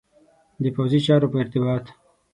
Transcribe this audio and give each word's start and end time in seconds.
د 0.63 0.65
پوځي 0.75 0.99
چارو 1.05 1.31
په 1.31 1.37
ارتباط. 1.43 1.85